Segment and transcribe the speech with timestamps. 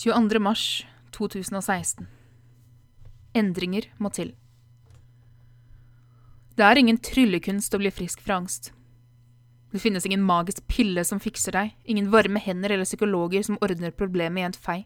[0.00, 0.38] 22.
[0.40, 2.06] mars 2016.
[3.36, 4.30] Endringer må til.
[6.56, 8.70] Det er ingen tryllekunst å bli frisk fra angst.
[9.68, 13.92] Det finnes ingen magisk pille som fikser deg, ingen varme hender eller psykologer som ordner
[13.92, 14.78] problemet i en fei.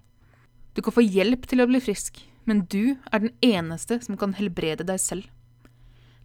[0.74, 4.34] Du kan få hjelp til å bli frisk, men du er den eneste som kan
[4.34, 5.30] helbrede deg selv.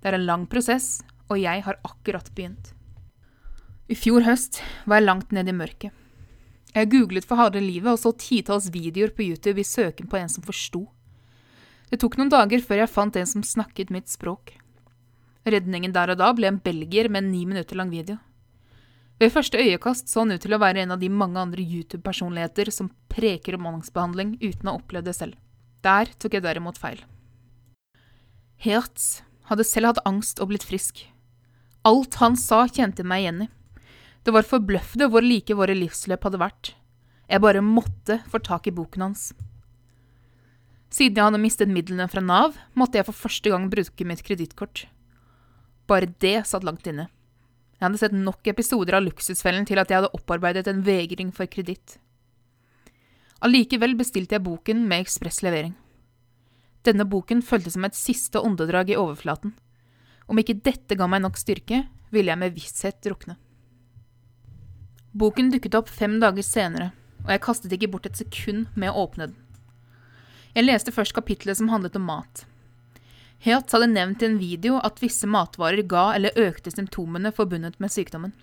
[0.01, 2.73] Det er en lang prosess, og jeg har akkurat begynt.
[3.85, 5.93] I fjor høst var jeg langt ned i mørket.
[6.75, 10.29] Jeg googlet for harde livet og så titalls videoer på YouTube i søken på en
[10.29, 10.85] som forsto.
[11.89, 14.53] Det tok noen dager før jeg fant en som snakket mitt språk.
[15.49, 18.19] Redningen der og da ble en belgier med en ni minutter lang video.
[19.19, 22.69] Ved første øyekast så han ut til å være en av de mange andre YouTube-personligheter
[22.71, 25.39] som preker om angstbehandling uten å ha opplevd det selv.
[25.83, 27.01] Der tok jeg derimot feil.
[28.59, 31.01] Hertz hadde selv hatt angst og blitt frisk.
[31.87, 33.49] Alt han sa, kjente meg igjen i.
[34.25, 36.73] Det var forbløffende hvor like våre livsløp hadde vært.
[37.29, 39.29] Jeg bare måtte få tak i boken hans.
[40.89, 44.87] Siden jeg hadde mistet midlene fra Nav, måtte jeg for første gang bruke mitt kredittkort.
[45.89, 47.07] Bare det satt langt inne.
[47.77, 51.47] Jeg hadde sett nok episoder av Luksusfellen til at jeg hadde opparbeidet en vegring for
[51.47, 51.99] kreditt.
[53.45, 55.77] Allikevel bestilte jeg boken med ekspresslevering.
[56.83, 59.53] Denne boken føltes som et siste åndedrag i overflaten.
[60.27, 63.37] Om ikke dette ga meg nok styrke, ville jeg med visshet drukne.
[65.11, 66.91] Boken dukket opp fem dager senere,
[67.25, 69.37] og jeg kastet ikke bort et sekund med å åpne den.
[70.53, 72.43] Jeg leste først kapitlet som handlet om mat.
[73.41, 77.93] Hertz hadde nevnt i en video at visse matvarer ga eller økte symptomene forbundet med
[77.93, 78.35] sykdommen.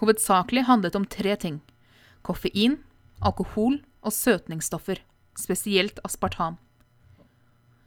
[0.00, 1.60] Hovedsakelig handlet det om tre ting–
[2.26, 2.80] koffein,
[3.22, 4.98] alkohol og søtningsstoffer,
[5.38, 6.58] spesielt aspartam.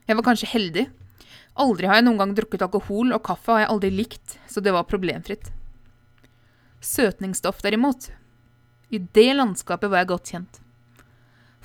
[0.07, 0.87] Jeg var kanskje heldig.
[1.59, 4.75] Aldri har jeg noen gang drukket alkohol, og kaffe har jeg aldri likt, så det
[4.75, 5.51] var problemfritt.
[6.85, 8.11] Søtningsstoff, derimot.
[8.93, 10.59] I det landskapet var jeg godt kjent.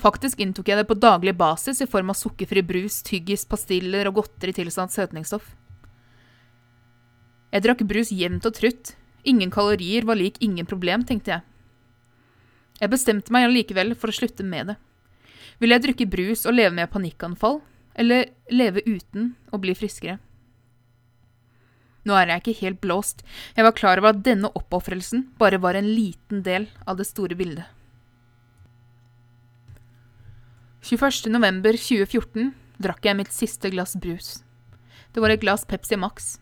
[0.01, 4.17] Faktisk inntok jeg det på daglig basis i form av sukkerfri brus, tyggis, pastiller og
[4.17, 5.51] godteri tilsatt søtningsstoff.
[7.53, 8.95] Jeg drakk brus jevnt og trutt.
[9.29, 11.45] Ingen kalorier var lik ingen problem, tenkte jeg.
[12.81, 14.79] Jeg bestemte meg allikevel for å slutte med det.
[15.61, 17.61] Ville jeg drikke brus og leve med panikkanfall,
[17.93, 20.17] eller leve uten og bli friskere?
[22.09, 23.25] Nå er jeg ikke helt blåst,
[23.57, 27.37] jeg var klar over at denne oppofrelsen bare var en liten del av det store
[27.37, 27.67] bildet.
[30.81, 34.39] 21.11.2014 drakk jeg mitt siste glass brus.
[35.13, 36.39] Det var et glass Pepsi Max.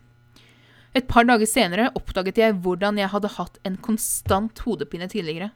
[0.94, 5.50] Et par dager senere oppdaget jeg hvordan jeg hadde hatt en konstant hodepine tidligere.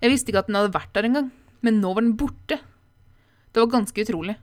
[0.00, 1.30] Jeg visste ikke at den hadde vært der engang,
[1.64, 2.58] men nå var den borte.
[3.52, 4.38] Det var ganske utrolig.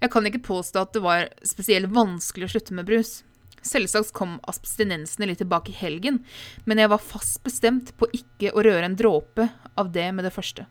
[0.00, 3.22] Jeg kan ikke påstå at det var spesielt vanskelig å slutte med brus.
[3.64, 6.20] Selvsagt kom abstinensene litt tilbake i helgen,
[6.68, 9.48] men jeg var fast bestemt på ikke å røre en dråpe
[9.80, 10.66] av det med det første.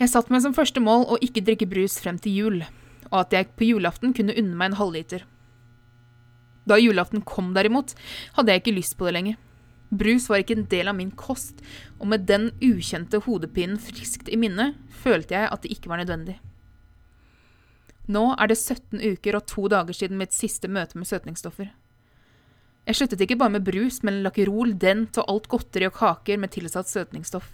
[0.00, 2.56] Jeg satte meg som første mål å ikke drikke brus frem til jul,
[3.12, 5.26] og at jeg på julaften kunne unne meg en halvliter.
[6.66, 7.92] Da julaften kom, derimot,
[8.38, 9.40] hadde jeg ikke lyst på det lenger.
[9.92, 11.60] Brus var ikke en del av min kost,
[12.00, 14.72] og med den ukjente hodepinen friskt i minne,
[15.02, 16.38] følte jeg at det ikke var nødvendig.
[18.10, 21.70] Nå er det 17 uker og to dager siden mitt siste møte med søtningsstoffer.
[22.82, 26.50] Jeg sluttet ikke bare med brus, men Lakkerol, Dent og alt godteri og kaker med
[26.50, 27.52] tilsatt søtningsstoff.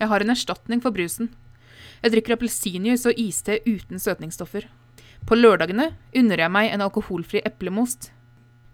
[0.00, 1.30] Jeg har en erstatning for brusen.
[2.02, 4.66] Jeg drikker appelsinjuice og iste uten søtningsstoffer.
[5.24, 8.10] På lørdagene unner jeg meg en alkoholfri eplemost.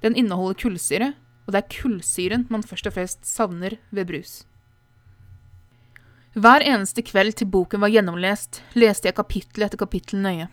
[0.00, 1.12] Den inneholder kullsyre,
[1.44, 4.40] og det er kullsyren man først og fremst savner ved brus.
[6.38, 10.46] Hver eneste kveld til boken var gjennomlest, leste jeg kapittel etter kapittel nøye.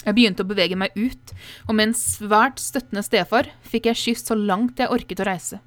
[0.00, 1.34] Jeg begynte å bevege meg ut,
[1.68, 5.58] og med en svært støttende stefar fikk jeg skyss så langt jeg orket å reise.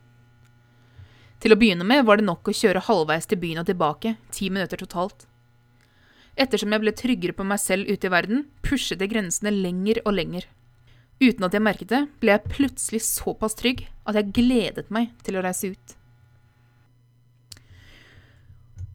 [1.38, 4.50] Til å begynne med var det nok å kjøre halvveis til byen og tilbake, ti
[4.50, 5.28] minutter totalt.
[6.34, 10.18] Ettersom jeg ble tryggere på meg selv ute i verden, pushet jeg grensene lenger og
[10.18, 10.50] lenger.
[11.22, 15.38] Uten at jeg merket det, ble jeg plutselig såpass trygg at jeg gledet meg til
[15.38, 16.01] å reise ut.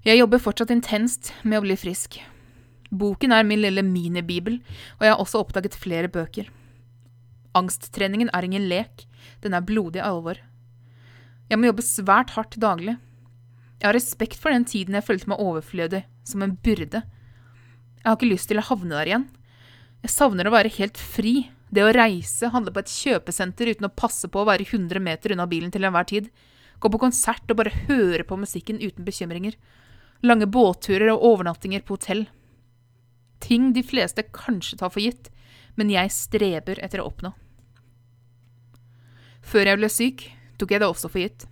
[0.07, 2.21] Jeg jobber fortsatt intenst med å bli frisk.
[2.95, 4.61] Boken er min lille minibibel,
[5.01, 6.47] og jeg har også oppdaget flere bøker.
[7.59, 9.03] Angsttreningen er ingen lek,
[9.43, 10.39] den er blodig alvor.
[11.51, 12.95] Jeg må jobbe svært hardt daglig.
[13.81, 17.01] Jeg har respekt for den tiden jeg følte meg overflødig, som en byrde.
[17.99, 19.25] Jeg har ikke lyst til å havne der igjen.
[20.07, 21.49] Jeg savner å være helt fri.
[21.67, 25.35] Det å reise, handle på et kjøpesenter uten å passe på å være 100 meter
[25.35, 26.31] unna bilen til enhver tid.
[26.79, 29.59] Gå på konsert og bare høre på musikken uten bekymringer
[30.25, 32.25] lange båtturer og overnattinger på hotell.
[33.43, 35.29] Ting de fleste kanskje tar for gitt,
[35.77, 37.35] men jeg streber etter å oppnå.
[39.47, 40.25] Før jeg ble syk,
[40.59, 41.47] tok jeg det også for gitt.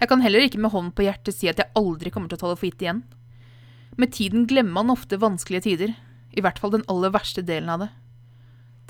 [0.00, 2.42] Jeg kan heller ikke med hånden på hjertet si at jeg aldri kommer til å
[2.42, 3.04] ta det for gitt igjen.
[4.00, 5.94] Med tiden glemmer man ofte vanskelige tider,
[6.32, 7.90] i hvert fall den aller verste delen av det.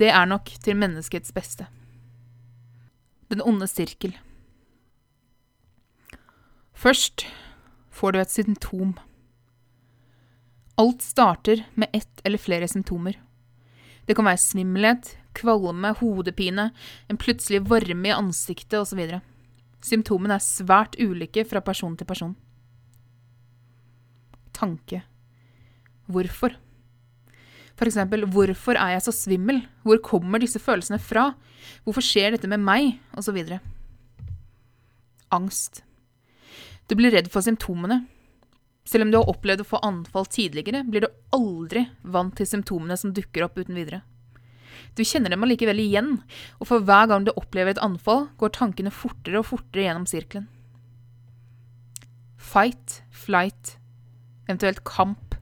[0.01, 1.67] Det er nok til menneskets beste.
[3.31, 4.15] Den onde sirkel.
[6.75, 7.27] Først
[7.91, 8.95] får du et symptom.
[10.81, 13.19] Alt starter med ett eller flere symptomer.
[14.07, 16.71] Det kan være svimmelhet, kvalme, hodepine,
[17.09, 19.21] en plutselig varme i ansiktet osv.
[19.85, 22.33] Symptomene er svært ulike fra person til person.
[24.57, 25.03] Tanke.
[26.11, 26.57] Hvorfor?
[27.79, 29.63] For eksempel, hvorfor er jeg så svimmel?
[29.87, 31.31] Hvor kommer disse følelsene fra?
[31.85, 32.99] Hvorfor skjer dette med meg?
[33.17, 33.61] Og så videre.
[35.33, 35.85] Angst.
[36.91, 38.03] Du blir redd for symptomene.
[38.83, 42.97] Selv om du har opplevd å få anfall tidligere, blir du aldri vant til symptomene
[42.99, 44.01] som dukker opp uten videre.
[44.99, 46.17] Du kjenner dem allikevel igjen,
[46.59, 50.49] og for hver gang du opplever et anfall, går tankene fortere og fortere gjennom sirkelen.
[52.41, 53.77] Fight, flight,
[54.49, 55.37] eventuelt kamp,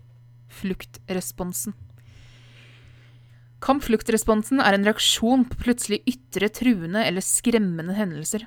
[0.52, 1.72] fluktresponsen.
[3.64, 8.44] Kamp-fluktresponsen er en reaksjon på plutselig ytre truende eller skremmende hendelser.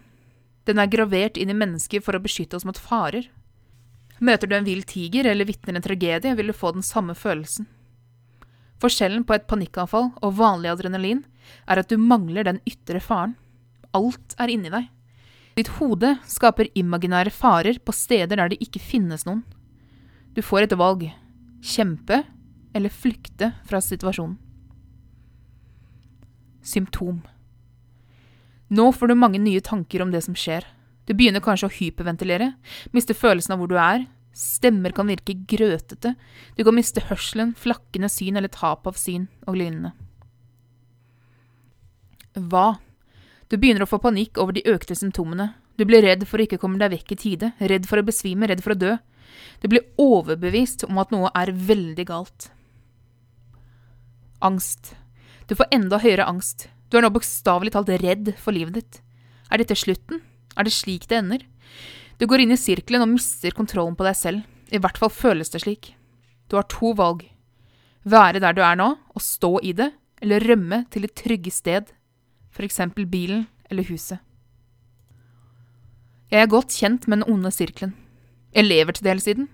[0.71, 3.27] Den er gravert inn i mennesket for å beskytte oss mot farer.
[4.23, 7.67] Møter du en vill tiger eller vitner en tragedie, vil du få den samme følelsen.
[8.81, 11.25] Forskjellen på et panikkanfall og vanlig adrenalin
[11.67, 13.35] er at du mangler den ytre faren.
[13.97, 14.87] Alt er inni deg.
[15.59, 19.43] Ditt hode skaper imaginære farer på steder der det ikke finnes noen.
[20.31, 21.03] Du får et valg
[21.61, 22.23] kjempe
[22.71, 24.39] eller flykte fra situasjonen.
[26.63, 27.19] Symptom.
[28.71, 30.65] Nå får du mange nye tanker om det som skjer.
[31.05, 32.53] Du begynner kanskje å hyperventilere,
[32.95, 36.13] miste følelsen av hvor du er, Stemmer kan virke grøtete,
[36.55, 39.91] du kan miste hørselen, flakkende syn eller tap av syn og lignende.
[42.39, 42.79] Hva?
[43.51, 45.49] Du begynner å få panikk over de økte symptomene.
[45.75, 48.47] Du blir redd for å ikke komme deg vekk i tide, redd for å besvime,
[48.47, 48.95] redd for å dø.
[49.59, 52.47] Du blir overbevist om at noe er veldig galt.
[54.39, 54.93] Angst.
[55.51, 56.69] Du får enda høyere angst.
[56.91, 58.99] Du er nå bokstavelig talt redd for livet ditt.
[59.47, 60.19] Er dette slutten?
[60.59, 61.45] Er det slik det ender?
[62.19, 64.43] Du går inn i sirkelen og mister kontrollen på deg selv.
[64.71, 65.93] I hvert fall føles det slik.
[66.51, 67.23] Du har to valg.
[68.03, 69.87] Være der du er nå, og stå i det,
[70.21, 71.87] eller rømme til et trygge sted,
[72.51, 74.19] for eksempel bilen eller huset.
[76.31, 77.95] Jeg er godt kjent med den onde sirkelen.
[78.51, 79.47] Jeg lever til dels i den.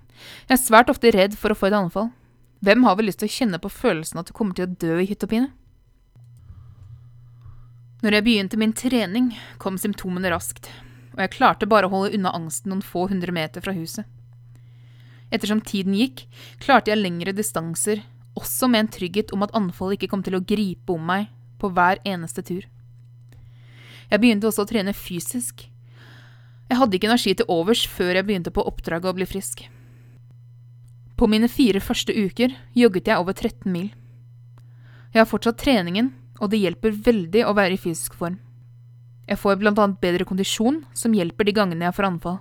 [0.49, 2.09] Jeg er svært ofte redd for å få et anfall.
[2.65, 4.97] Hvem har vel lyst til å kjenne på følelsen at du kommer til å dø
[5.01, 5.51] i hytt og pine?
[8.03, 10.69] Når jeg begynte min trening, kom symptomene raskt
[11.17, 14.05] og jeg klarte bare å holde unna angsten noen få hundre meter fra huset.
[15.33, 16.27] Ettersom tiden gikk,
[16.61, 18.03] klarte jeg lengre distanser,
[18.37, 21.71] også med en trygghet om at anfallet ikke kom til å gripe om meg på
[21.73, 22.67] hver eneste tur.
[24.07, 25.65] Jeg begynte også å trene fysisk.
[26.69, 29.65] Jeg hadde ikke energi til overs før jeg begynte på oppdraget å bli frisk.
[31.17, 33.89] På mine fire første uker jogget jeg over 13 mil.
[35.15, 38.37] Jeg har fortsatt treningen, og det hjelper veldig å være i fysisk form.
[39.27, 42.37] Jeg får blant annet bedre kondisjon, som hjelper de gangene jeg får anfall.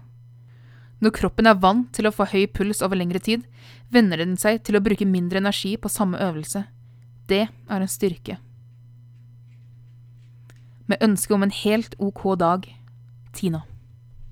[1.03, 3.45] Når kroppen er vant til å få høy puls over lengre tid,
[3.93, 6.65] venner den seg til å bruke mindre energi på samme øvelse.
[7.29, 8.39] Det er en styrke.
[10.87, 12.69] Med ønske om en helt ok dag,
[13.35, 13.65] Tina.